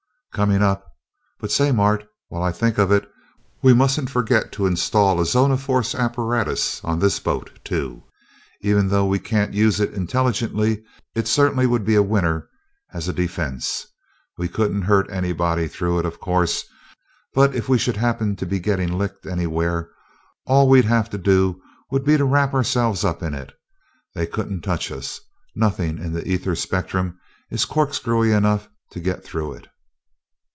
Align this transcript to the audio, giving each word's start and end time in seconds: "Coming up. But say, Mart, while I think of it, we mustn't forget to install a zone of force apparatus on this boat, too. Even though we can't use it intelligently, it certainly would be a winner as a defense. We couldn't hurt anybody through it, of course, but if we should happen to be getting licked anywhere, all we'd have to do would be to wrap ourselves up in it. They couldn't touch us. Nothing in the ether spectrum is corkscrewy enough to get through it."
"Coming 0.33 0.61
up. 0.61 0.87
But 1.41 1.51
say, 1.51 1.73
Mart, 1.73 2.05
while 2.29 2.41
I 2.41 2.53
think 2.53 2.77
of 2.77 2.89
it, 2.89 3.05
we 3.61 3.73
mustn't 3.73 4.09
forget 4.09 4.49
to 4.53 4.65
install 4.65 5.19
a 5.19 5.25
zone 5.25 5.51
of 5.51 5.61
force 5.61 5.93
apparatus 5.93 6.81
on 6.85 6.99
this 6.99 7.19
boat, 7.19 7.59
too. 7.65 8.03
Even 8.61 8.87
though 8.87 9.05
we 9.05 9.19
can't 9.19 9.53
use 9.53 9.81
it 9.81 9.93
intelligently, 9.93 10.85
it 11.15 11.27
certainly 11.27 11.67
would 11.67 11.83
be 11.83 11.95
a 11.95 12.01
winner 12.01 12.47
as 12.93 13.09
a 13.09 13.13
defense. 13.13 13.85
We 14.37 14.47
couldn't 14.47 14.83
hurt 14.83 15.09
anybody 15.11 15.67
through 15.67 15.99
it, 15.99 16.05
of 16.05 16.21
course, 16.21 16.63
but 17.33 17.53
if 17.53 17.67
we 17.67 17.77
should 17.77 17.97
happen 17.97 18.37
to 18.37 18.45
be 18.45 18.61
getting 18.61 18.97
licked 18.97 19.25
anywhere, 19.25 19.89
all 20.45 20.69
we'd 20.69 20.85
have 20.85 21.09
to 21.09 21.17
do 21.17 21.61
would 21.89 22.05
be 22.05 22.15
to 22.15 22.23
wrap 22.23 22.53
ourselves 22.53 23.03
up 23.03 23.21
in 23.21 23.33
it. 23.33 23.51
They 24.15 24.27
couldn't 24.27 24.61
touch 24.61 24.93
us. 24.93 25.19
Nothing 25.57 25.97
in 25.97 26.13
the 26.13 26.25
ether 26.25 26.55
spectrum 26.55 27.19
is 27.49 27.65
corkscrewy 27.65 28.31
enough 28.31 28.69
to 28.91 29.01
get 29.01 29.25
through 29.25 29.55
it." 29.55 29.67